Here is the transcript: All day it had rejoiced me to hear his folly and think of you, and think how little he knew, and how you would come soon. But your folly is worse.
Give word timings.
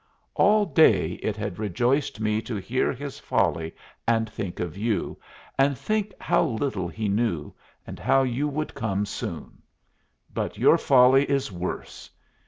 All 0.33 0.65
day 0.65 1.11
it 1.21 1.37
had 1.37 1.59
rejoiced 1.59 2.19
me 2.19 2.41
to 2.41 2.55
hear 2.55 2.91
his 2.91 3.19
folly 3.19 3.75
and 4.07 4.27
think 4.27 4.59
of 4.59 4.75
you, 4.75 5.19
and 5.59 5.77
think 5.77 6.11
how 6.19 6.41
little 6.43 6.87
he 6.87 7.07
knew, 7.07 7.53
and 7.85 7.99
how 7.99 8.23
you 8.23 8.47
would 8.47 8.73
come 8.73 9.05
soon. 9.05 9.61
But 10.33 10.57
your 10.57 10.79
folly 10.79 11.29
is 11.29 11.51
worse. 11.51 12.09